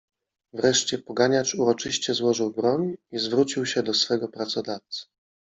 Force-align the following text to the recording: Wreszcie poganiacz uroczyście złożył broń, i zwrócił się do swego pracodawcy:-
Wreszcie 0.53 0.97
poganiacz 0.97 1.55
uroczyście 1.55 2.13
złożył 2.13 2.51
broń, 2.51 2.97
i 3.11 3.19
zwrócił 3.19 3.65
się 3.65 3.83
do 3.83 3.93
swego 3.93 4.27
pracodawcy:- 4.27 5.05